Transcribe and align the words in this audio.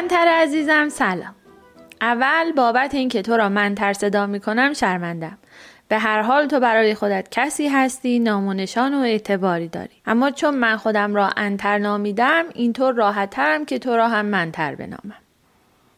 منتر 0.00 0.28
عزیزم. 0.28 0.88
سلام. 0.88 1.34
اول 2.00 2.52
بابت 2.52 2.94
اینکه 2.94 3.22
تو 3.22 3.36
را 3.36 3.48
منتر 3.48 3.92
صدا 3.92 4.26
می 4.26 4.40
کنم 4.40 4.72
شرمندم. 4.72 5.38
به 5.88 5.98
هر 5.98 6.22
حال 6.22 6.46
تو 6.46 6.60
برای 6.60 6.94
خودت 6.94 7.28
کسی 7.30 7.68
هستی 7.68 8.18
نام 8.18 8.48
و 8.94 9.00
اعتباری 9.02 9.68
داری. 9.68 9.90
اما 10.06 10.30
چون 10.30 10.54
من 10.54 10.76
خودم 10.76 11.14
را 11.14 11.30
انتر 11.36 11.78
نامیدم 11.78 12.44
اینطور 12.54 12.94
راحت 12.94 13.30
ترم 13.30 13.64
که 13.64 13.78
تو 13.78 13.96
را 13.96 14.08
هم 14.08 14.26
منتر 14.26 14.74
بنامم. 14.74 15.16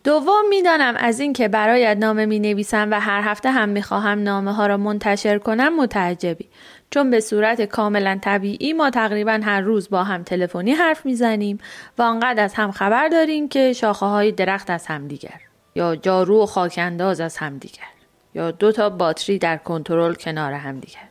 دوم 0.05 0.49
می‌دانم 0.49 0.95
از 0.97 1.21
اینکه 1.21 1.49
برایت 1.49 1.97
نامه 1.97 2.27
می 2.27 2.39
نویسم 2.39 2.89
و 2.91 3.01
هر 3.01 3.21
هفته 3.21 3.51
هم 3.51 3.69
می 3.69 3.83
خواهم 3.83 4.23
نامه 4.23 4.53
ها 4.53 4.67
را 4.67 4.77
منتشر 4.77 5.39
کنم 5.39 5.77
متعجبی. 5.77 6.49
چون 6.93 7.11
به 7.11 7.21
صورت 7.21 7.63
کاملا 7.63 8.19
طبیعی 8.23 8.73
ما 8.73 8.91
تقریبا 8.91 9.41
هر 9.43 9.61
روز 9.61 9.91
با 9.91 10.05
هم 10.05 10.23
تلفنی 10.23 10.73
حرف 10.73 11.07
می‌زنیم 11.07 11.59
و 11.99 12.03
آنقدر 12.03 12.45
از 12.45 12.55
هم 12.55 12.71
خبر 12.71 13.09
داریم 13.09 13.49
که 13.49 13.73
شاخه 13.73 14.07
های 14.07 14.33
درخت 14.33 14.71
از 14.71 14.87
همدیگر 14.87 15.41
یا 15.75 15.97
جارو 15.97 16.43
و 16.43 16.47
خاکنداز 16.47 17.21
از 17.21 17.37
همدیگر 17.37 17.85
یا 18.35 18.51
دو 18.51 18.73
تا 18.73 18.91
باتری 18.91 19.39
در 19.39 19.57
کنترل 19.57 20.15
کنار 20.15 20.53
همدیگر 20.53 21.09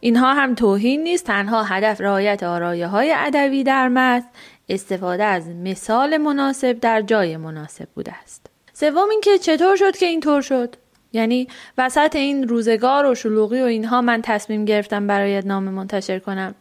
اینها 0.00 0.34
هم 0.34 0.54
توهین 0.54 1.02
نیست 1.02 1.26
تنها 1.26 1.62
هدف 1.62 2.00
رعایت 2.00 2.42
آرایه 2.42 2.86
های 2.86 3.14
ادبی 3.16 3.64
در 3.64 3.88
متن 3.88 4.26
استفاده 4.68 5.24
از 5.24 5.48
مثال 5.48 6.16
مناسب 6.16 6.72
در 6.80 7.02
جای 7.02 7.36
مناسب 7.36 7.88
بوده 7.94 8.12
است. 8.22 8.46
سوم 8.72 9.10
اینکه 9.10 9.38
چطور 9.38 9.76
شد 9.76 9.96
که 9.96 10.06
اینطور 10.06 10.40
شد؟ 10.40 10.76
یعنی 11.14 11.48
وسط 11.78 12.16
این 12.16 12.48
روزگار 12.48 13.06
و 13.06 13.14
شلوغی 13.14 13.60
و 13.60 13.64
اینها 13.64 14.00
من 14.00 14.22
تصمیم 14.22 14.64
گرفتم 14.64 15.06
برایت 15.06 15.46
نامه 15.46 15.70
منتشر 15.70 16.18
کنم 16.18 16.54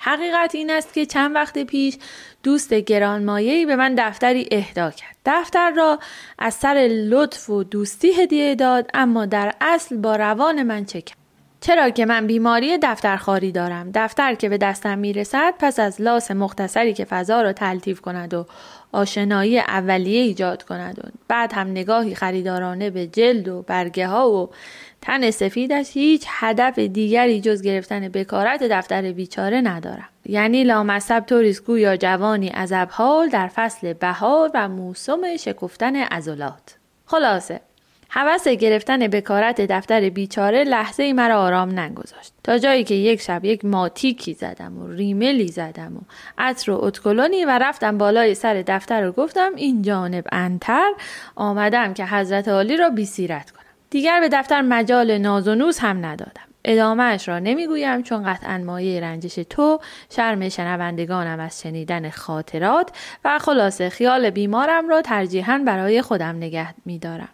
حقیقت 0.00 0.54
این 0.54 0.70
است 0.70 0.94
که 0.94 1.06
چند 1.06 1.34
وقت 1.34 1.58
پیش 1.58 1.96
دوست 2.42 2.74
گرانمایه‌ای 2.74 3.66
به 3.66 3.76
من 3.76 3.94
دفتری 3.98 4.48
اهدا 4.50 4.90
کرد. 4.90 5.16
دفتر 5.26 5.70
را 5.70 5.98
از 6.38 6.54
سر 6.54 6.88
لطف 6.90 7.50
و 7.50 7.64
دوستی 7.64 8.12
هدیه 8.12 8.54
داد 8.54 8.90
اما 8.94 9.26
در 9.26 9.54
اصل 9.60 9.96
با 9.96 10.16
روان 10.16 10.62
من 10.62 10.84
چکم. 10.84 11.14
چرا 11.60 11.90
که 11.90 12.06
من 12.06 12.26
بیماری 12.26 12.78
دفترخواری 12.82 13.52
دارم؟ 13.52 13.90
دفتر 13.94 14.34
که 14.34 14.48
به 14.48 14.58
دستم 14.58 14.98
می‌رسد 14.98 15.54
پس 15.58 15.80
از 15.80 16.02
لاس 16.02 16.30
مختصری 16.30 16.94
که 16.94 17.04
فضا 17.04 17.42
را 17.42 17.52
تلطیف 17.52 18.00
کند 18.00 18.34
و 18.34 18.46
آشنایی 18.92 19.58
اولیه 19.58 20.20
ایجاد 20.20 20.62
کند 20.62 20.98
و 20.98 21.08
بعد 21.28 21.52
هم 21.52 21.70
نگاهی 21.70 22.14
خریدارانه 22.14 22.90
به 22.90 23.06
جلد 23.06 23.48
و 23.48 23.62
برگه 23.62 24.08
ها 24.08 24.30
و 24.30 24.50
تن 25.02 25.30
سفیدش 25.30 25.90
هیچ 25.92 26.24
هدف 26.28 26.78
دیگری 26.78 27.40
جز 27.40 27.62
گرفتن 27.62 28.08
بکارت 28.08 28.62
دفتر 28.62 29.12
بیچاره 29.12 29.60
ندارم. 29.60 30.08
یعنی 30.26 30.64
لامصب 30.64 31.20
توریسکو 31.26 31.78
یا 31.78 31.96
جوانی 31.96 32.50
از 32.54 32.72
حال 32.72 33.28
در 33.28 33.48
فصل 33.54 33.92
بهار 33.92 34.50
و 34.54 34.68
موسم 34.68 35.36
شکفتن 35.36 35.96
عضلات. 35.96 36.76
خلاصه 37.06 37.60
حوث 38.08 38.48
گرفتن 38.48 38.98
بکارت 38.98 39.60
دفتر 39.60 40.08
بیچاره 40.08 40.64
لحظه 40.64 41.02
ای 41.02 41.12
مرا 41.12 41.40
آرام 41.40 41.78
نگذاشت. 41.78 42.32
تا 42.44 42.58
جایی 42.58 42.84
که 42.84 42.94
یک 42.94 43.20
شب 43.20 43.44
یک 43.44 43.64
ماتیکی 43.64 44.34
زدم 44.34 44.78
و 44.78 44.88
ریملی 44.88 45.48
زدم 45.48 45.96
و 45.96 46.00
عطر 46.38 46.70
و 46.70 46.84
اتکلونی 46.84 47.44
و 47.44 47.58
رفتم 47.58 47.98
بالای 47.98 48.34
سر 48.34 48.64
دفتر 48.66 49.08
و 49.08 49.12
گفتم 49.12 49.52
این 49.56 49.82
جانب 49.82 50.24
انتر 50.32 50.92
آمدم 51.36 51.94
که 51.94 52.06
حضرت 52.06 52.48
عالی 52.48 52.76
را 52.76 52.90
بیسیرت 52.90 53.50
کنم. 53.50 53.64
دیگر 53.90 54.20
به 54.20 54.28
دفتر 54.32 54.62
مجال 54.62 55.18
ناز 55.18 55.48
و 55.48 55.54
نوز 55.54 55.78
هم 55.78 56.06
ندادم. 56.06 56.42
ادامهش 56.64 57.28
را 57.28 57.38
نمی‌گویم 57.38 58.02
چون 58.02 58.32
قطعا 58.32 58.58
مایه 58.58 59.00
رنجش 59.00 59.34
تو 59.34 59.80
شرم 60.10 60.48
شنوندگانم 60.48 61.40
از 61.40 61.62
شنیدن 61.62 62.10
خاطرات 62.10 62.90
و 63.24 63.38
خلاصه 63.38 63.88
خیال 63.88 64.30
بیمارم 64.30 64.88
را 64.88 65.02
ترجیحاً 65.02 65.62
برای 65.66 66.02
خودم 66.02 66.36
نگه 66.36 66.74
میدارم. 66.84 67.28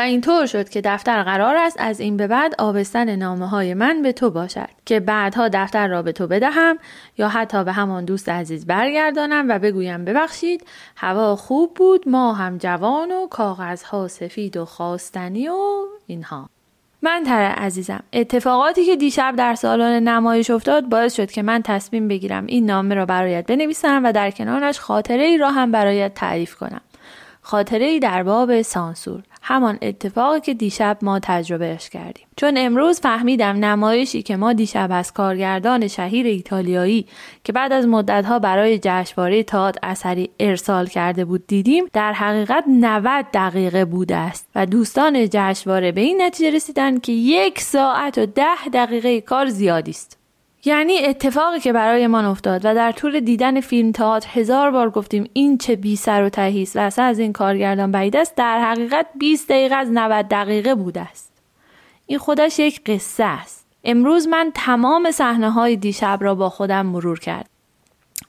و 0.00 0.02
اینطور 0.02 0.46
شد 0.46 0.68
که 0.68 0.80
دفتر 0.80 1.22
قرار 1.22 1.56
است 1.56 1.76
از 1.80 2.00
این 2.00 2.16
به 2.16 2.26
بعد 2.26 2.54
آبستن 2.58 3.16
نامه 3.16 3.48
های 3.48 3.74
من 3.74 4.02
به 4.02 4.12
تو 4.12 4.30
باشد 4.30 4.68
که 4.86 5.00
بعدها 5.00 5.48
دفتر 5.48 5.88
را 5.88 6.02
به 6.02 6.12
تو 6.12 6.26
بدهم 6.26 6.78
یا 7.18 7.28
حتی 7.28 7.64
به 7.64 7.72
همان 7.72 8.04
دوست 8.04 8.28
عزیز 8.28 8.66
برگردانم 8.66 9.46
و 9.48 9.58
بگویم 9.58 10.04
ببخشید 10.04 10.66
هوا 10.96 11.36
خوب 11.36 11.74
بود 11.74 12.08
ما 12.08 12.32
هم 12.34 12.58
جوان 12.58 13.12
و 13.12 13.26
کاغذها 13.26 14.08
سفید 14.08 14.56
و 14.56 14.64
خواستنی 14.64 15.48
و 15.48 15.56
اینها. 16.06 16.48
من 17.02 17.22
تره 17.26 17.48
عزیزم 17.48 18.02
اتفاقاتی 18.12 18.86
که 18.86 18.96
دیشب 18.96 19.34
در 19.36 19.54
سالن 19.54 20.08
نمایش 20.08 20.50
افتاد 20.50 20.88
باعث 20.88 21.16
شد 21.16 21.30
که 21.30 21.42
من 21.42 21.62
تصمیم 21.62 22.08
بگیرم 22.08 22.46
این 22.46 22.66
نامه 22.66 22.94
را 22.94 23.06
برایت 23.06 23.46
بنویسم 23.46 24.04
و 24.04 24.12
در 24.12 24.30
کنارش 24.30 24.80
خاطره 24.80 25.24
ای 25.24 25.38
را 25.38 25.50
هم 25.50 25.72
برایت 25.72 26.14
تعریف 26.14 26.54
کنم. 26.54 26.80
خاطره 27.42 27.86
ای 27.86 28.00
در 28.00 28.22
باب 28.22 28.62
سانسور. 28.62 29.22
همان 29.42 29.78
اتفاقی 29.82 30.40
که 30.40 30.54
دیشب 30.54 30.98
ما 31.02 31.18
تجربهش 31.22 31.88
کردیم. 31.88 32.26
چون 32.36 32.54
امروز 32.58 33.00
فهمیدم 33.00 33.64
نمایشی 33.64 34.22
که 34.22 34.36
ما 34.36 34.52
دیشب 34.52 34.88
از 34.92 35.12
کارگردان 35.12 35.88
شهیر 35.88 36.26
ایتالیایی 36.26 37.06
که 37.44 37.52
بعد 37.52 37.72
از 37.72 37.86
مدتها 37.86 38.38
برای 38.38 38.78
جشنواره 38.82 39.42
تئاتر 39.42 39.78
اثری 39.82 40.30
ارسال 40.40 40.86
کرده 40.86 41.24
بود 41.24 41.46
دیدیم 41.46 41.84
در 41.92 42.12
حقیقت 42.12 42.64
90 42.68 43.26
دقیقه 43.34 43.84
بوده 43.84 44.16
است 44.16 44.48
و 44.54 44.66
دوستان 44.66 45.28
جشنواره 45.30 45.92
به 45.92 46.00
این 46.00 46.22
نتیجه 46.22 46.50
رسیدن 46.50 46.98
که 46.98 47.12
یک 47.12 47.60
ساعت 47.60 48.18
و 48.18 48.26
ده 48.26 48.68
دقیقه 48.72 49.20
کار 49.20 49.46
زیادی 49.46 49.90
است. 49.90 50.19
یعنی 50.64 50.98
اتفاقی 50.98 51.60
که 51.60 51.72
برای 51.72 52.06
من 52.06 52.24
افتاد 52.24 52.64
و 52.64 52.74
در 52.74 52.92
طول 52.92 53.20
دیدن 53.20 53.60
فیلم 53.60 53.92
تئاتر 53.92 54.28
هزار 54.32 54.70
بار 54.70 54.90
گفتیم 54.90 55.30
این 55.32 55.58
چه 55.58 55.76
بی 55.76 55.96
سر 55.96 56.22
و 56.22 56.28
تهیست 56.28 56.76
و 56.76 56.80
اصلا 56.80 57.04
از 57.04 57.18
این 57.18 57.32
کارگردان 57.32 57.92
بعید 57.92 58.16
است 58.16 58.34
در 58.34 58.60
حقیقت 58.60 59.06
20 59.18 59.48
دقیقه 59.48 59.74
از 59.74 59.88
90 59.92 60.28
دقیقه 60.28 60.74
بوده 60.74 61.00
است. 61.00 61.32
این 62.06 62.18
خودش 62.18 62.58
یک 62.58 62.84
قصه 62.84 63.24
است. 63.24 63.66
امروز 63.84 64.28
من 64.28 64.52
تمام 64.54 65.10
صحنه 65.10 65.50
های 65.50 65.76
دیشب 65.76 66.18
را 66.20 66.34
با 66.34 66.50
خودم 66.50 66.86
مرور 66.86 67.18
کرد 67.18 67.49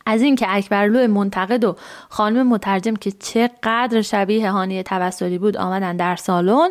از 0.05 0.21
اینکه 0.21 0.45
اکبرلو 0.49 1.07
منتقد 1.07 1.63
و 1.63 1.75
خانم 2.09 2.47
مترجم 2.47 2.95
که 2.95 3.11
چقدر 3.11 4.01
شبیه 4.01 4.51
هانی 4.51 4.83
توسلی 4.83 5.37
بود 5.37 5.57
آمدن 5.57 5.97
در 5.97 6.15
سالن 6.15 6.69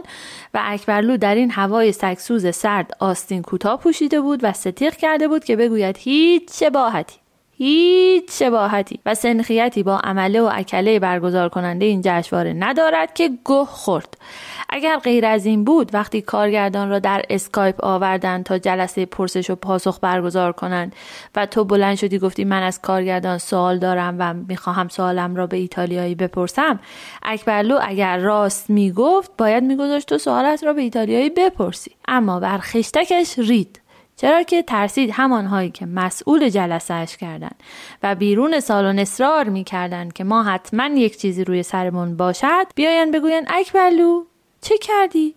و 0.54 0.60
اکبرلو 0.62 1.16
در 1.16 1.34
این 1.34 1.50
هوای 1.50 1.92
سگ‌سوز 1.92 2.54
سرد 2.54 2.96
آستین 2.98 3.42
کوتاه 3.42 3.80
پوشیده 3.80 4.20
بود 4.20 4.40
و 4.42 4.52
سه‌تیغ 4.52 4.96
کرده 4.96 5.28
بود 5.28 5.44
که 5.44 5.56
بگوید 5.56 5.96
هیچ 5.98 6.50
شباهتی. 6.52 7.16
هیچ 7.62 8.24
شباهتی 8.30 9.00
و 9.06 9.14
سنخیتی 9.14 9.82
با 9.82 9.98
عمله 9.98 10.40
و 10.40 10.50
اکله 10.52 10.98
برگزار 10.98 11.48
کننده 11.48 11.84
این 11.84 12.00
جشنواره 12.04 12.52
ندارد 12.52 13.14
که 13.14 13.30
گه 13.44 13.64
خورد. 13.64 14.16
اگر 14.68 14.96
غیر 14.96 15.26
از 15.26 15.46
این 15.46 15.64
بود 15.64 15.94
وقتی 15.94 16.20
کارگردان 16.20 16.90
را 16.90 16.98
در 16.98 17.22
اسکایپ 17.30 17.84
آوردن 17.84 18.42
تا 18.42 18.58
جلسه 18.58 19.06
پرسش 19.06 19.50
و 19.50 19.54
پاسخ 19.54 19.98
برگزار 20.02 20.52
کنند 20.52 20.96
و 21.36 21.46
تو 21.46 21.64
بلند 21.64 21.96
شدی 21.96 22.18
گفتی 22.18 22.44
من 22.44 22.62
از 22.62 22.80
کارگردان 22.80 23.38
سوال 23.38 23.78
دارم 23.78 24.16
و 24.18 24.34
می‌خواهم 24.34 24.88
سوالم 24.88 25.36
را 25.36 25.46
به 25.46 25.56
ایتالیایی 25.56 26.14
بپرسم 26.14 26.80
اکبرلو 27.22 27.78
اگر 27.82 28.18
راست 28.18 28.70
می‌گفت 28.70 29.30
باید 29.38 29.64
میگذاشت 29.64 30.08
تو 30.08 30.18
سوالت 30.18 30.64
را 30.64 30.72
به 30.72 30.80
ایتالیایی 30.80 31.30
بپرسی. 31.30 31.90
اما 32.08 32.40
بر 32.40 32.58
خشتکش 32.58 33.38
رید. 33.38 33.80
چرا 34.20 34.42
که 34.42 34.62
ترسید 34.62 35.10
همانهایی 35.12 35.70
که 35.70 35.86
مسئول 35.86 36.48
جلسه 36.48 36.94
اش 36.94 37.16
کردن 37.16 37.50
و 38.02 38.14
بیرون 38.14 38.60
سالن 38.60 38.98
اصرار 38.98 39.48
می‌کردند 39.48 40.12
که 40.12 40.24
ما 40.24 40.42
حتما 40.42 40.86
یک 40.86 41.18
چیزی 41.18 41.44
روی 41.44 41.62
سرمون 41.62 42.16
باشد 42.16 42.66
بیاین 42.74 43.10
بگوین 43.10 43.44
اکبرلو 43.48 44.24
چه 44.60 44.78
کردی؟ 44.78 45.34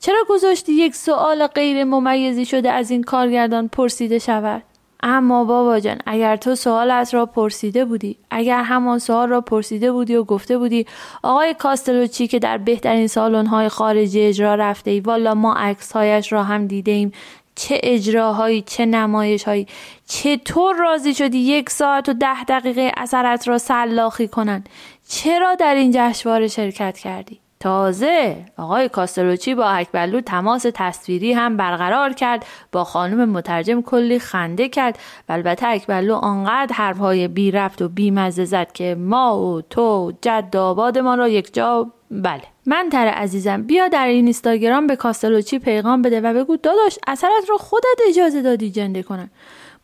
چرا 0.00 0.18
گذاشتی 0.28 0.72
یک 0.72 0.94
سوال 0.94 1.46
غیر 1.46 1.84
ممیزی 1.84 2.44
شده 2.44 2.70
از 2.70 2.90
این 2.90 3.02
کارگردان 3.02 3.68
پرسیده 3.68 4.18
شود؟ 4.18 4.62
اما 5.02 5.44
بابا 5.44 5.80
جان 5.80 5.98
اگر 6.06 6.36
تو 6.36 6.54
سوالت 6.54 7.14
را 7.14 7.26
پرسیده 7.26 7.84
بودی 7.84 8.16
اگر 8.30 8.62
همان 8.62 8.98
سوال 8.98 9.28
را 9.28 9.40
پرسیده 9.40 9.92
بودی 9.92 10.14
و 10.14 10.24
گفته 10.24 10.58
بودی 10.58 10.86
آقای 11.22 11.54
کاستلوچی 11.54 12.26
که 12.26 12.38
در 12.38 12.58
بهترین 12.58 13.06
سالن 13.06 13.46
های 13.46 13.68
خارجی 13.68 14.20
اجرا 14.20 14.54
رفته 14.54 14.90
ای 14.90 15.00
والا 15.00 15.34
ما 15.34 15.54
عکس 15.54 15.92
هایش 15.92 16.32
را 16.32 16.42
هم 16.42 16.66
دیده 16.66 16.90
ایم 16.90 17.12
چه 17.58 17.80
اجراهایی 17.82 18.62
چه 18.62 18.86
نمایش 18.86 19.44
هایی 19.44 19.66
چطور 20.06 20.76
راضی 20.76 21.14
شدی 21.14 21.38
یک 21.38 21.70
ساعت 21.70 22.08
و 22.08 22.12
ده 22.12 22.44
دقیقه 22.44 22.92
اثرت 22.96 23.48
را 23.48 23.58
سلاخی 23.58 24.28
کنند 24.28 24.68
چرا 25.08 25.54
در 25.54 25.74
این 25.74 25.90
جشنواره 25.94 26.48
شرکت 26.48 26.98
کردی؟ 26.98 27.40
تازه 27.60 28.36
آقای 28.58 28.88
کاستلوچی 28.88 29.54
با 29.54 29.64
اکبرلو 29.64 30.20
تماس 30.20 30.66
تصویری 30.74 31.32
هم 31.32 31.56
برقرار 31.56 32.12
کرد 32.12 32.46
با 32.72 32.84
خانم 32.84 33.28
مترجم 33.28 33.82
کلی 33.82 34.18
خنده 34.18 34.68
کرد. 34.68 34.98
و 35.28 35.32
البته 35.32 35.66
اکبرلو 35.66 36.14
آنقدر 36.14 36.74
حرفهای 36.74 37.28
بی 37.28 37.50
رفت 37.50 37.82
و 37.82 37.88
بی 37.88 38.10
مزه 38.10 38.44
زد 38.44 38.72
که 38.72 38.94
ما 38.94 39.38
و 39.40 39.62
تو 39.62 40.12
جد 40.22 40.56
آباد 40.56 40.98
ما 40.98 41.14
را 41.14 41.28
یک 41.28 41.54
جا 41.54 41.86
بله. 42.10 42.42
من 42.68 42.88
تر 42.92 43.06
عزیزم 43.06 43.62
بیا 43.62 43.88
در 43.88 44.06
این 44.06 44.24
اینستاگرام 44.24 44.86
به 44.86 44.96
کاستلوچی 44.96 45.58
پیغام 45.58 46.02
بده 46.02 46.20
و 46.20 46.34
بگو 46.34 46.56
داداش 46.56 46.98
اثرت 47.06 47.48
رو 47.48 47.58
خودت 47.58 47.98
اجازه 48.08 48.42
دادی 48.42 48.70
جنده 48.70 49.02
کنن. 49.02 49.30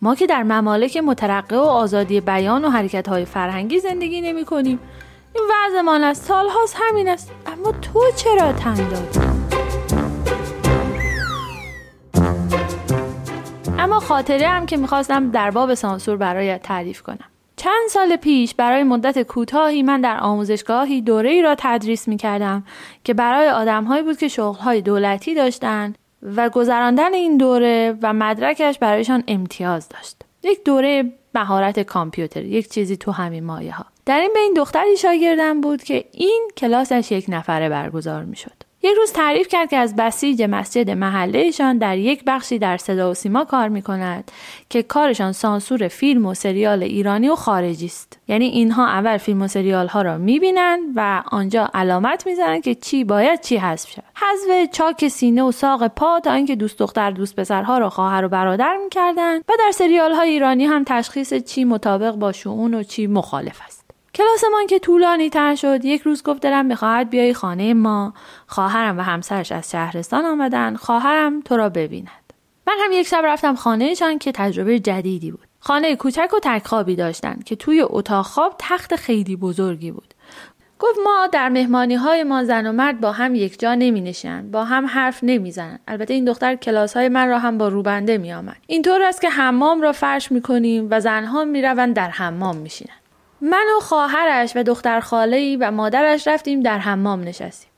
ما 0.02 0.14
که 0.14 0.26
در 0.26 0.42
ممالک 0.42 0.96
مترقه 0.96 1.56
و 1.56 1.60
آزادی 1.60 2.20
بیان 2.20 2.64
و 2.64 2.70
حرکت 2.70 3.08
های 3.08 3.25
فرهنگی 3.25 3.81
زندگی 3.81 4.20
نمی 4.20 4.44
کنیم 4.44 4.78
این 5.34 5.44
وضعمان 5.50 6.04
از 6.04 6.19
سالهاست 6.19 6.76
همین 6.78 7.08
است. 7.08 7.31
اما 7.46 7.72
تو 7.72 8.00
چرا 8.16 8.52
تن 8.52 8.75
دادی؟ 8.75 9.20
اما 13.78 14.00
خاطره 14.00 14.48
هم 14.48 14.66
که 14.66 14.76
می‌خواستم 14.76 15.30
در 15.30 15.50
باب 15.50 15.75
سانسور 15.75 16.16
برای 16.16 16.58
تعریف 16.58 17.02
کنم. 17.02 17.33
چند 17.64 17.88
سال 17.88 18.16
پیش 18.16 18.55
برای 18.55 18.82
مدت 18.82 19.22
کوتاهی 19.22 19.82
من 19.82 20.00
در 20.00 20.20
آموزشگاهی 20.20 21.02
دوره 21.02 21.31
ای 21.31 21.43
را 21.43 21.55
تدریس 21.58 22.08
می 22.08 22.16
کردم 22.16 22.64
که 23.05 23.14
برای 23.14 23.49
آدمهایی 23.49 24.02
بود 24.02 24.16
که 24.16 24.28
شغلهای 24.28 24.81
دولتی 24.82 25.34
داشتند 25.34 25.99
و 26.22 26.49
گذراندن 26.49 27.14
این 27.14 27.37
دوره 27.37 27.99
و 28.02 28.12
مدرکش 28.12 28.78
برایشان 28.78 29.25
امتیاز 29.28 29.88
داشت. 29.88 30.16
یک 30.43 30.64
دوره 30.64 31.12
مهارت 31.34 31.81
کامپیوتر 31.81 32.44
یک 32.44 32.69
چیزی 32.69 32.96
تو 32.96 33.12
همین 33.12 33.44
مایه 33.44 33.75
ها. 33.75 33.84
در 34.06 34.20
این 34.20 34.31
بین 34.34 34.55
دختری 34.56 34.96
شاگردم 34.96 35.61
بود 35.61 35.82
که 35.82 36.05
این 36.12 36.50
کلاسش 36.56 37.12
یک 37.12 37.25
نفره 37.28 37.69
برگزار 37.69 38.25
می 38.25 38.37
شد. 38.37 38.63
یک 38.84 38.96
روز 38.96 39.12
تعریف 39.12 39.48
کرد 39.48 39.70
که 39.70 39.76
از 39.76 39.96
بسیج 39.96 40.42
مسجد 40.42 40.90
محلهشان 40.90 41.78
در 41.78 41.98
یک 41.98 42.25
بخشی 42.26 42.58
در 42.58 42.76
صدا 42.76 43.10
و 43.10 43.14
سیما 43.14 43.44
کار 43.44 43.69
می 43.69 43.82
کند 43.82 44.31
که 44.70 44.82
کارشان 44.82 45.32
سانسور 45.32 45.88
فیلم 45.88 46.26
و 46.26 46.34
سریال 46.34 46.82
ایرانی 46.82 47.28
و 47.28 47.34
خارجی 47.34 47.86
است. 47.86 48.19
یعنی 48.28 48.44
اینها 48.44 48.86
اول 48.86 49.16
فیلم 49.16 49.42
و 49.42 49.48
سریال 49.48 49.86
ها 49.86 50.02
را 50.02 50.19
می 50.19 50.40
بینند 50.40 50.81
و 50.96 51.22
آنجا 51.26 51.70
علامت 51.75 52.26
می‌زنند 52.26 52.62
که 52.62 52.75
چی 52.75 53.04
باید 53.04 53.40
چی 53.40 53.56
حذف 53.56 53.90
شود. 53.90 54.04
حذف 54.14 54.70
چاک 54.72 55.08
سینه 55.08 55.42
و 55.42 55.52
ساق 55.52 55.87
پا 55.88 56.20
تا 56.20 56.32
اینکه 56.32 56.56
دوست 56.56 56.78
دختر 56.78 57.10
دوست 57.10 57.37
پسرها 57.37 57.78
را 57.78 57.90
خواهر 57.90 58.25
و 58.25 58.28
برادر 58.28 58.76
می‌کردند 58.84 59.44
و 59.48 59.52
در 59.58 59.70
سریال 59.75 60.12
های 60.12 60.28
ایرانی 60.28 60.64
هم 60.64 60.84
تشخیص 60.87 61.34
چی 61.34 61.64
مطابق 61.64 62.14
با 62.14 62.32
شعون 62.32 62.75
و 62.75 62.82
چی 62.82 63.06
مخالف 63.06 63.60
است. 63.64 63.74
کلاسمان 64.14 64.66
که 64.66 64.78
طولانی 64.78 65.31
تر 65.31 65.55
شد 65.55 65.84
یک 65.84 66.02
روز 66.02 66.22
گفت 66.22 66.43
دلم 66.43 66.66
می‌خواهد 66.66 67.11
بیای 67.11 67.34
خانه 67.34 67.75
ما 67.75 68.14
خواهرم 68.46 68.99
و 68.99 69.00
همسرش 69.00 69.52
از 69.52 69.70
شهرستان 69.70 70.25
آمدن 70.25 70.76
خواهرم 70.76 71.40
تو 71.40 71.56
را 71.56 71.69
ببیند 71.69 72.08
من 72.66 72.75
هم 72.84 72.93
یک 72.93 73.06
شب 73.06 73.22
رفتم 73.25 73.55
خانهشان 73.55 74.19
که 74.19 74.32
تجربه 74.32 74.78
جدیدی 74.78 75.31
بود 75.31 75.46
خانه 75.61 75.96
کوچک 75.96 76.31
و 76.34 76.38
تکخوابی 76.43 76.96
داشتند 76.96 77.44
که 77.44 77.56
توی 77.56 77.82
اتاق 77.82 78.26
خواب 78.26 78.55
تخت 78.58 78.96
خیلی 78.96 79.37
بزرگی 79.37 79.90
بود 79.90 80.14
گفت 80.78 80.99
ما 81.05 81.26
در 81.32 81.49
مهمانی 81.49 81.94
های 81.94 82.22
ما 82.22 82.44
زن 82.44 82.66
و 82.66 82.72
مرد 82.72 83.00
با 83.00 83.12
هم 83.12 83.34
یک 83.34 83.61
جا 83.61 83.75
نمی 83.75 84.14
با 84.52 84.64
هم 84.64 84.87
حرف 84.87 85.19
نمی 85.22 85.52
زنن. 85.52 85.78
البته 85.88 86.14
این 86.14 86.25
دختر 86.25 86.56
کلاس 86.56 86.96
های 86.96 87.08
من 87.08 87.28
را 87.28 87.38
هم 87.38 87.58
با 87.58 87.69
روبنده 87.69 88.19
می 88.19 88.32
آمد. 88.32 88.56
اینطور 88.66 89.02
است 89.02 89.20
که 89.20 89.31
حمام 89.31 89.81
را 89.81 89.93
فرش 89.93 90.32
می 90.32 90.43
کنیم 90.43 90.88
و 90.90 91.00
زنها 91.00 91.44
می 91.44 91.62
روند 91.62 91.96
در 91.96 92.11
حمام 92.11 92.56
می 92.56 92.70
شینن. 92.70 92.94
من 93.46 93.67
و 93.76 93.81
خواهرش 93.81 94.52
و 94.56 94.62
دختر 94.62 95.00
خاله 95.00 95.56
و 95.61 95.70
مادرش 95.70 96.29
رفتیم 96.29 96.61
در 96.61 96.79
حمام 96.79 97.20
نشستیم. 97.20 97.70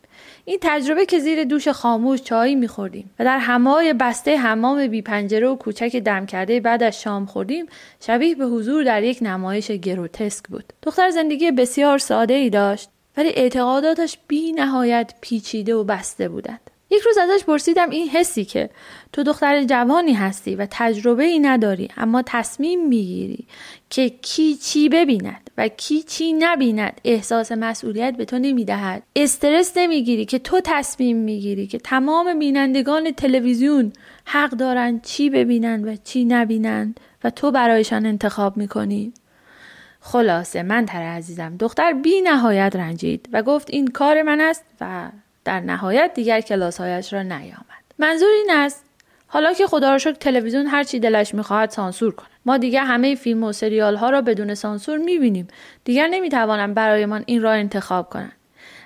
این 0.45 0.59
تجربه 0.63 1.07
که 1.07 1.19
زیر 1.19 1.45
دوش 1.45 1.69
خاموش 1.69 2.23
چایی 2.23 2.55
میخوردیم 2.55 3.11
و 3.19 3.25
در 3.25 3.39
همای 3.39 3.93
بسته 3.93 4.37
حمام 4.37 4.87
بی 4.87 5.03
پنجره 5.03 5.49
و 5.49 5.57
کوچک 5.57 5.97
دم 5.97 6.27
کرده 6.27 6.61
بعد 6.61 6.83
از 6.83 7.03
شام 7.03 7.27
خوردیم 7.27 7.67
شبیه 8.07 8.35
به 8.35 8.45
حضور 8.45 8.85
در 8.85 9.03
یک 9.03 9.19
نمایش 9.23 9.71
گروتسک 9.71 10.45
بود. 10.49 10.73
دختر 10.83 11.11
زندگی 11.11 11.51
بسیار 11.51 11.99
ساده 11.99 12.35
ای 12.35 12.51
داشت 12.51 12.89
ولی 13.17 13.29
اعتقاداتش 13.29 14.19
بی 14.29 14.53
نهایت 14.53 15.15
پیچیده 15.21 15.75
و 15.75 15.85
بسته 15.85 16.29
بودند. 16.29 16.71
یک 16.91 17.03
روز 17.03 17.19
ازش 17.19 17.45
پرسیدم 17.45 17.91
این 17.91 18.09
حسی 18.09 18.45
که 18.45 18.71
تو 19.13 19.23
دختر 19.23 19.65
جوانی 19.65 20.13
هستی 20.13 20.55
و 20.55 20.67
تجربه 20.71 21.25
ای 21.25 21.39
نداری 21.39 21.89
اما 21.97 22.23
تصمیم 22.27 22.89
می‌گیری 22.89 23.47
که 23.91 24.09
کی 24.09 24.55
چی 24.55 24.89
ببیند 24.89 25.46
و 25.59 25.69
کی 25.69 26.03
چی 26.03 26.33
نبیند 26.33 27.01
احساس 27.05 27.53
مسئولیت 27.53 28.17
به 28.17 28.25
تو 28.25 28.39
نمی‌دهد. 28.39 29.03
استرس 29.17 29.73
نمی‌گیری 29.77 30.25
که 30.25 30.39
تو 30.39 30.61
تصمیم 30.65 31.17
می‌گیری 31.17 31.67
که 31.67 31.79
تمام 31.79 32.39
بینندگان 32.39 33.11
تلویزیون 33.11 33.93
حق 34.25 34.51
دارند 34.51 35.03
چی 35.03 35.31
ببینند 35.31 35.87
و 35.87 35.97
چی 35.97 36.25
نبینند 36.25 37.01
و 37.25 37.31
تو 37.31 37.51
برایشان 37.51 38.07
انتخاب 38.07 38.57
می‌کنی. 38.57 39.13
خلاصه 40.01 40.63
من 40.63 40.87
تر 40.87 41.03
عزیزم 41.03 41.57
دختر 41.57 41.93
بی 41.93 42.21
نهایت 42.21 42.77
رنجید 42.77 43.29
و 43.33 43.43
گفت 43.43 43.71
این 43.71 43.87
کار 43.87 44.23
من 44.23 44.41
است 44.41 44.65
و 44.81 45.09
در 45.45 45.61
نهایت 45.61 46.11
دیگر 46.15 46.41
کلاسهایش 46.41 47.13
را 47.13 47.23
نیامد. 47.23 47.85
منظور 47.99 48.29
این 48.31 48.51
است 48.51 48.85
حالا 49.27 49.53
که 49.53 49.67
خدا 49.67 49.91
را 49.91 49.99
شکر 49.99 50.13
تلویزیون 50.13 50.67
هر 50.67 50.85
چی 50.85 50.99
دلش 50.99 51.35
می‌خواهد 51.35 51.71
سانسور 51.71 52.15
کنه 52.15 52.36
ما 52.47 52.57
دیگر 52.57 52.85
همه 52.85 53.15
فیلم 53.15 53.45
و 53.45 53.53
سریال 53.53 53.97
ها 53.97 54.11
را 54.11 54.21
بدون 54.21 54.55
سانسور 54.55 54.99
می‌بینیم. 54.99 55.49
دیگر 55.85 56.07
نمی‌توانم 56.07 56.75
برایمان 56.75 57.25
این 57.27 57.43
را 57.43 57.53
انتخاب 57.53 58.11
کنند. 58.11 58.33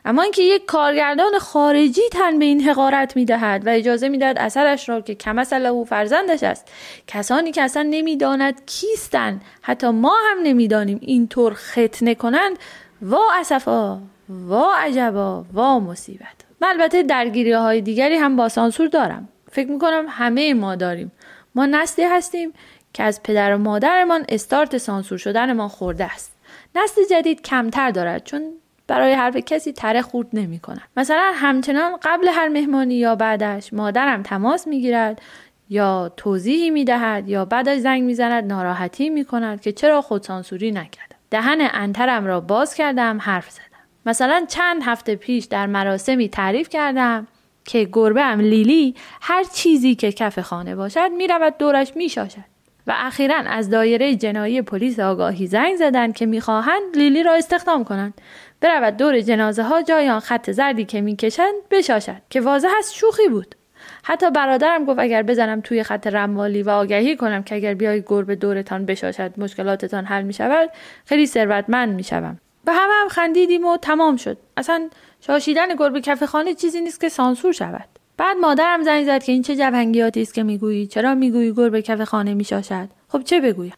اما 0.05 0.23
اینکه 0.23 0.43
یک 0.43 0.67
کارگردان 0.67 1.39
خارجی 1.39 2.03
تن 2.13 2.39
به 2.39 2.45
این 2.45 2.61
حقارت 2.61 3.17
می‌دهد 3.17 3.67
و 3.67 3.71
اجازه 3.71 4.09
می‌دهد 4.09 4.39
اثرش 4.39 4.89
را 4.89 5.01
که 5.01 5.15
کمثل 5.15 5.67
او 5.67 5.85
فرزندش 5.85 6.43
است 6.43 6.69
کسانی 7.07 7.53
که 7.53 7.63
اصلا 7.63 7.83
نمی‌داند 7.83 8.67
کیستند 8.67 9.41
حتی 9.63 9.89
ما 9.89 10.17
هم 10.31 10.39
نمی‌دانیم 10.43 10.99
اینطور 11.03 11.55
ختنه 11.55 12.15
کنند 12.15 12.59
وا 13.03 13.33
اسفا 13.41 13.99
وا 14.29 14.75
عجبا 14.77 15.45
وا 15.53 15.81
مصیبت. 15.81 16.27
من 16.61 16.69
البته 16.69 17.03
درگیری 17.03 17.53
های 17.53 17.81
دیگری 17.81 18.17
هم 18.17 18.37
با 18.37 18.49
سانسور 18.49 18.87
دارم. 18.87 19.29
فکر 19.53 19.71
می‌کنم 19.71 20.07
همه 20.09 20.55
ما 20.55 20.75
داریم. 20.75 21.13
ما 21.55 21.67
نسلی 21.67 22.05
هستیم 22.05 22.53
که 22.93 23.03
از 23.03 23.23
پدر 23.23 23.55
و 23.55 23.59
مادرمان 23.59 24.25
استارت 24.29 24.79
سانسور 24.79 25.19
شدنمان 25.19 25.69
خورده 25.69 26.05
است 26.05 26.37
نسل 26.77 27.01
جدید 27.11 27.43
کمتر 27.43 27.91
دارد 27.91 28.25
چون 28.25 28.43
برای 28.87 29.13
حرف 29.13 29.37
کسی 29.37 29.73
تره 29.73 30.03
خورد 30.03 30.29
نمی 30.33 30.59
کنن. 30.59 30.83
مثلا 30.97 31.33
همچنان 31.35 31.93
قبل 32.03 32.29
هر 32.29 32.49
مهمانی 32.49 32.95
یا 32.95 33.15
بعدش 33.15 33.73
مادرم 33.73 34.23
تماس 34.23 34.67
می 34.67 34.81
گیرد 34.81 35.23
یا 35.69 36.13
توضیحی 36.17 36.71
می 36.71 36.85
دهد 36.85 37.29
یا 37.29 37.45
بعدش 37.45 37.79
زنگ 37.79 38.03
می 38.03 38.15
زند 38.15 38.45
ناراحتی 38.45 39.11
می 39.11 39.25
کند 39.25 39.61
که 39.61 39.73
چرا 39.73 40.03
خود 40.03 40.23
سانسوری 40.23 40.71
نکردم. 40.71 41.17
دهن 41.31 41.69
انترم 41.73 42.27
را 42.27 42.41
باز 42.41 42.75
کردم 42.75 43.19
حرف 43.21 43.51
زدم. 43.51 43.65
مثلا 44.07 44.47
چند 44.49 44.83
هفته 44.85 45.17
پیش 45.17 45.45
در 45.45 45.67
مراسمی 45.67 46.29
تعریف 46.29 46.69
کردم 46.69 47.27
که 47.65 47.89
گربه 47.93 48.23
هم 48.23 48.41
لیلی 48.41 48.95
هر 49.21 49.45
چیزی 49.45 49.95
که 49.95 50.13
کف 50.13 50.39
خانه 50.39 50.77
باشد 50.77 51.11
می‌رود 51.17 51.59
دورش 51.59 51.93
میشاشد 51.97 52.45
و 52.91 52.93
اخیرا 52.97 53.37
از 53.37 53.71
دایره 53.71 54.15
جنایی 54.15 54.63
پلیس 54.63 55.01
آگاهی 55.01 55.47
زنگ 55.47 55.77
زدند 55.77 56.15
که 56.15 56.27
می‌خواهند 56.27 56.97
لیلی 56.97 57.23
را 57.23 57.35
استخدام 57.35 57.85
کنند. 57.85 58.21
برود 58.61 58.97
دور 58.97 59.21
جنازه 59.21 59.63
ها 59.63 59.83
جای 59.83 60.09
آن 60.09 60.21
خط 60.21 60.51
زردی 60.51 60.85
که 60.85 61.01
می‌کشند 61.01 61.55
بشاشد 61.71 62.23
که 62.31 62.41
واضح 62.41 62.69
است 62.79 62.95
شوخی 62.95 63.29
بود. 63.29 63.55
حتی 64.03 64.31
برادرم 64.31 64.85
گفت 64.85 64.99
اگر 64.99 65.23
بزنم 65.23 65.61
توی 65.61 65.83
خط 65.83 66.07
رموالی 66.07 66.63
و 66.63 66.71
آگهی 66.71 67.17
کنم 67.17 67.43
که 67.43 67.55
اگر 67.55 67.75
بیای 67.75 68.03
گربه 68.07 68.35
دورتان 68.35 68.87
بشاشد 68.87 69.33
مشکلاتتان 69.37 70.05
حل 70.05 70.23
می 70.23 70.33
شود 70.33 70.71
خیلی 71.05 71.27
ثروتمند 71.27 71.95
می 71.95 72.05
شوم 72.05 72.41
و 72.67 72.73
همه 72.73 72.93
هم 73.03 73.09
خندیدیم 73.09 73.65
و 73.67 73.77
تمام 73.77 74.17
شد. 74.17 74.39
اصلا 74.57 74.89
شاشیدن 75.21 75.75
گربه 75.75 76.01
کف 76.01 76.23
خانه 76.23 76.55
چیزی 76.55 76.81
نیست 76.81 77.01
که 77.01 77.09
سانسور 77.09 77.53
شود. 77.53 78.00
بعد 78.21 78.37
مادرم 78.37 78.83
زنگ 78.83 79.05
زد 79.07 79.23
که 79.23 79.33
این 79.33 79.43
چه 79.43 79.57
جبهنگیاتی 79.57 80.23
است 80.23 80.35
که 80.35 80.43
می‌گویی؟ 80.43 80.87
چرا 80.87 81.15
می‌گویی 81.15 81.53
گربه 81.53 81.83
کف 81.83 82.01
خانه 82.01 82.35
میشاشد؟ 82.35 82.89
خب 83.09 83.23
چه 83.23 83.41
بگویم؟ 83.41 83.73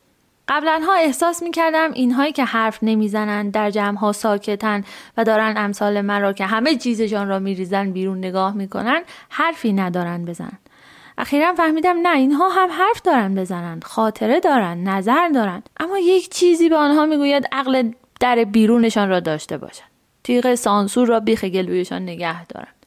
قبلا 0.48 0.80
ها 0.86 0.92
احساس 0.94 1.42
می‌کردم 1.42 1.92
اینهایی 1.92 2.32
که 2.32 2.44
حرف 2.44 2.78
نمی‌زنند 2.82 3.52
در 3.52 3.70
جمع 3.70 3.98
ها 3.98 4.12
ساکتن 4.12 4.84
و 5.16 5.24
دارن 5.24 5.54
امثال 5.56 6.00
من 6.00 6.22
را 6.22 6.32
که 6.32 6.46
همه 6.46 6.76
چیزشان 6.76 7.28
را 7.28 7.38
میریزن 7.38 7.90
بیرون 7.90 8.18
نگاه 8.18 8.54
می‌کنن 8.54 9.02
حرفی 9.28 9.72
ندارن 9.72 10.24
بزن. 10.24 10.52
اخیرا 11.18 11.52
فهمیدم 11.54 11.96
نه 12.02 12.16
اینها 12.16 12.48
هم 12.48 12.70
حرف 12.70 13.02
دارن 13.02 13.34
بزنند 13.34 13.84
خاطره 13.84 14.40
دارن 14.40 14.82
نظر 14.88 15.28
دارن. 15.28 15.62
اما 15.80 15.98
یک 15.98 16.28
چیزی 16.30 16.68
به 16.68 16.76
آنها 16.76 17.06
می‌گوید 17.06 17.48
عقل 17.52 17.90
در 18.20 18.44
بیرونشان 18.44 19.08
را 19.08 19.20
داشته 19.20 19.58
باشند 19.58 19.88
تیغ 20.24 20.54
سانسور 20.54 21.08
را 21.08 21.20
بیخ 21.20 21.44
گلویشان 21.44 22.02
نگه 22.02 22.46
دارند 22.46 22.81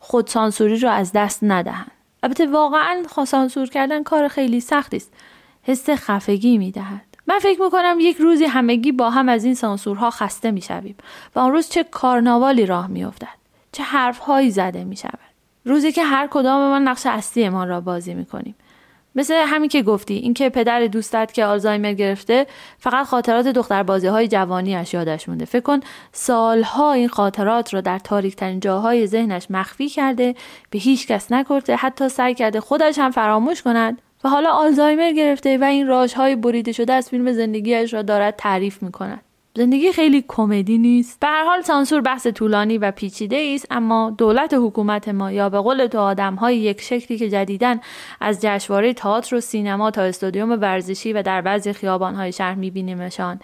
خود 0.00 0.26
سانسوری 0.26 0.78
را 0.78 0.90
از 0.90 1.12
دست 1.12 1.38
ندهند 1.42 1.90
البته 2.22 2.46
واقعا 2.46 3.02
سانسور 3.26 3.68
کردن 3.68 4.02
کار 4.02 4.28
خیلی 4.28 4.60
سختی 4.60 4.96
است. 4.96 5.12
حس 5.62 5.90
خفگی 5.90 6.58
می‌دهد. 6.58 7.04
من 7.26 7.38
فکر 7.38 7.62
می‌کنم 7.62 7.96
یک 8.00 8.16
روزی 8.16 8.44
همگی 8.44 8.92
با 8.92 9.10
هم 9.10 9.28
از 9.28 9.44
این 9.44 9.54
سانسورها 9.54 10.10
خسته 10.10 10.50
می‌شویم 10.50 10.96
و 11.34 11.38
آن 11.38 11.52
روز 11.52 11.68
چه 11.68 11.84
کارناوالی 11.84 12.66
راه 12.66 12.86
میافتد. 12.86 13.40
چه 13.72 13.82
حرفهایی 13.82 14.50
زده 14.50 14.84
می‌شود. 14.84 15.18
روزی 15.64 15.92
که 15.92 16.04
هر 16.04 16.26
کدام 16.26 16.68
ما 16.68 16.78
نقش 16.78 17.06
اصلی 17.06 17.48
ما 17.48 17.64
را 17.64 17.80
بازی 17.80 18.14
می‌کنیم. 18.14 18.54
مثل 19.14 19.34
همین 19.46 19.68
که 19.68 19.82
گفتی 19.82 20.14
اینکه 20.14 20.48
پدر 20.48 20.86
دوستت 20.86 21.32
که 21.32 21.44
آلزایمر 21.44 21.92
گرفته 21.92 22.46
فقط 22.78 23.06
خاطرات 23.06 23.46
دختر 23.46 23.82
بازی 23.82 24.06
های 24.06 24.28
جوانیش 24.28 24.94
یادش 24.94 25.28
مونده. 25.28 25.44
فکر 25.44 25.60
کن 25.60 25.80
سالها 26.12 26.92
این 26.92 27.08
خاطرات 27.08 27.74
را 27.74 27.80
در 27.80 27.98
تاریک 27.98 28.36
ترین 28.36 28.60
جاهای 28.60 29.06
ذهنش 29.06 29.46
مخفی 29.50 29.88
کرده 29.88 30.34
به 30.70 30.78
هیچ 30.78 31.06
کس 31.06 31.32
نکرده 31.32 31.76
حتی 31.76 32.08
سعی 32.08 32.34
کرده 32.34 32.60
خودش 32.60 32.98
هم 32.98 33.10
فراموش 33.10 33.62
کند 33.62 34.02
و 34.24 34.28
حالا 34.28 34.50
آلزایمر 34.50 35.12
گرفته 35.12 35.58
و 35.58 35.64
این 35.64 35.86
راش 35.86 36.14
های 36.14 36.36
بریده 36.36 36.72
شده 36.72 36.92
از 36.92 37.08
فیلم 37.08 37.32
زندگیش 37.32 37.94
را 37.94 38.02
دارد 38.02 38.36
تعریف 38.36 38.82
می 38.82 38.92
کند 38.92 39.22
زندگی 39.56 39.92
خیلی 39.92 40.24
کمدی 40.28 40.78
نیست. 40.78 41.20
به 41.20 41.26
هر 41.26 41.44
حال 41.44 41.60
سانسور 41.60 42.00
بحث 42.00 42.26
طولانی 42.26 42.78
و 42.78 42.90
پیچیده 42.90 43.52
است 43.54 43.66
اما 43.70 44.14
دولت 44.18 44.54
حکومت 44.54 45.08
ما 45.08 45.32
یا 45.32 45.48
به 45.48 45.58
قول 45.58 45.86
تو 45.86 45.98
آدم 45.98 46.34
های 46.34 46.58
یک 46.58 46.80
شکلی 46.80 47.18
که 47.18 47.30
جدیدن 47.30 47.80
از 48.20 48.40
جشنواره 48.42 48.92
تئاتر 48.92 49.36
و 49.36 49.40
سینما 49.40 49.90
تا 49.90 50.02
استادیوم 50.02 50.50
ورزشی 50.50 51.12
و 51.12 51.22
در 51.22 51.40
بعضی 51.40 51.72
خیابان 51.72 52.14
های 52.14 52.32
شهر 52.32 52.54
میبینیمشان. 52.54 53.40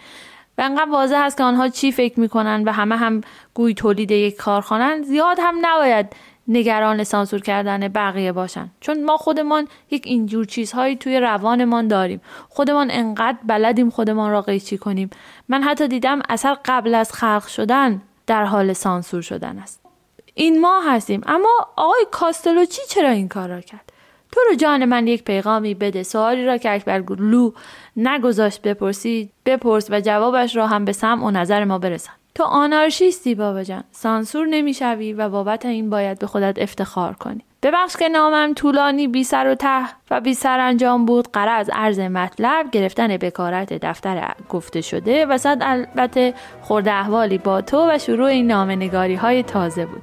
و 0.58 0.62
انقدر 0.62 0.90
واضح 0.90 1.16
هست 1.16 1.36
که 1.36 1.42
آنها 1.44 1.68
چی 1.68 1.92
فکر 1.92 2.20
می‌کنن 2.20 2.64
و 2.66 2.72
همه 2.72 2.96
هم 2.96 3.20
گوی 3.54 3.74
تولید 3.74 4.10
یک 4.10 4.36
کارخانن 4.36 5.02
زیاد 5.02 5.36
هم 5.40 5.54
نباید 5.62 6.06
نگران 6.48 7.04
سانسور 7.04 7.40
کردن 7.40 7.88
بقیه 7.88 8.32
باشن. 8.32 8.70
چون 8.80 9.04
ما 9.04 9.16
خودمان 9.16 9.68
یک 9.90 10.02
اینجور 10.06 10.44
چیزهایی 10.44 10.96
توی 10.96 11.20
روانمان 11.20 11.88
داریم. 11.88 12.20
خودمان 12.48 12.88
انقدر 12.90 13.38
بلدیم 13.44 13.90
خودمان 13.90 14.30
را 14.30 14.42
قیچی 14.42 14.78
کنیم. 14.78 15.10
من 15.48 15.62
حتی 15.62 15.88
دیدم 15.88 16.22
اثر 16.28 16.56
قبل 16.64 16.94
از 16.94 17.12
خلق 17.12 17.46
شدن 17.46 18.02
در 18.26 18.44
حال 18.44 18.72
سانسور 18.72 19.22
شدن 19.22 19.58
است. 19.58 19.80
این 20.34 20.60
ما 20.60 20.80
هستیم. 20.80 21.20
اما 21.26 21.50
آقای 21.76 22.06
کاستلوچی 22.10 22.82
چرا 22.88 23.10
این 23.10 23.28
کار 23.28 23.48
را 23.48 23.60
کرد؟ 23.60 23.92
تو 24.32 24.40
رو 24.50 24.54
جان 24.54 24.84
من 24.84 25.06
یک 25.06 25.24
پیغامی 25.24 25.74
بده 25.74 26.02
سوالی 26.02 26.44
را 26.44 26.56
که 26.56 26.74
اکبر 26.74 27.02
لو 27.18 27.52
نگذاشت 27.96 28.62
بپرسید 28.62 29.32
بپرس 29.46 29.90
و 29.90 30.00
جوابش 30.00 30.56
را 30.56 30.66
هم 30.66 30.84
به 30.84 30.92
سمع 30.92 31.24
و 31.24 31.30
نظر 31.30 31.64
ما 31.64 31.78
برسان. 31.78 32.15
تو 32.36 32.44
آنارشیستی 32.44 33.34
بابا 33.34 33.62
جان. 33.62 33.84
سانسور 33.92 34.46
نمی‌شوی 34.46 35.12
و 35.12 35.28
بابت 35.28 35.66
این 35.66 35.90
باید 35.90 36.18
به 36.18 36.26
خودت 36.26 36.58
افتخار 36.58 37.12
کنی. 37.12 37.44
ببخش 37.62 37.96
که 37.96 38.08
نامم 38.08 38.54
طولانی 38.54 39.08
بی 39.08 39.24
سر 39.24 39.48
و 39.48 39.54
ته 39.54 39.84
و 40.10 40.20
بی 40.20 40.34
سر 40.34 40.60
انجام 40.60 41.06
بود. 41.06 41.32
قرار 41.32 41.56
از 41.56 41.70
عرض 41.72 41.98
مطلب 41.98 42.70
گرفتن 42.70 43.16
بکارت 43.16 43.72
دفتر 43.72 44.34
گفته 44.48 44.80
شده. 44.80 45.26
و 45.26 45.38
صد 45.38 45.58
البته 45.60 46.34
خورده 46.62 46.92
احوالی 46.92 47.38
با 47.38 47.60
تو 47.60 47.90
و 47.90 47.98
شروع 47.98 48.28
این 48.28 48.46
نامه 48.46 48.76
نگاری 48.76 49.14
های 49.14 49.42
تازه 49.42 49.86
بود. 49.86 50.02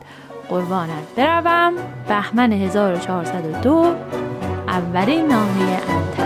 قربانت 0.49 1.15
بروم. 1.17 1.73
بهمن 2.07 2.51
1402 2.51 3.95
اولین 4.67 5.27
نامه 5.27 5.81
انتر 5.89 6.22